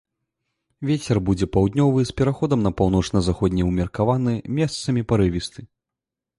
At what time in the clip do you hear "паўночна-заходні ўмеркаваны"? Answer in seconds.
2.83-4.33